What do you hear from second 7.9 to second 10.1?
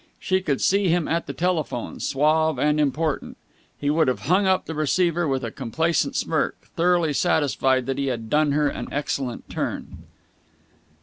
he had done her an excellent turn.